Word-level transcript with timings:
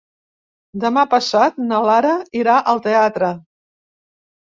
Demà 0.85 1.01
passat 1.11 1.59
na 1.71 1.81
Lara 1.89 2.13
irà 2.39 2.55
al 2.73 2.81
teatre. 2.87 3.31